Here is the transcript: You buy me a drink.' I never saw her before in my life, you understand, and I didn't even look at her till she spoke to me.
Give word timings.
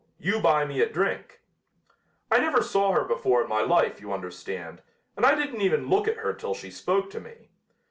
You 0.17 0.39
buy 0.39 0.65
me 0.65 0.81
a 0.81 0.89
drink.' 0.89 1.41
I 2.31 2.39
never 2.39 2.63
saw 2.63 2.91
her 2.91 3.03
before 3.03 3.43
in 3.43 3.47
my 3.47 3.61
life, 3.61 4.01
you 4.01 4.11
understand, 4.11 4.81
and 5.15 5.27
I 5.27 5.35
didn't 5.35 5.61
even 5.61 5.89
look 5.91 6.07
at 6.07 6.17
her 6.17 6.33
till 6.33 6.55
she 6.55 6.71
spoke 6.71 7.11
to 7.11 7.19
me. 7.19 7.51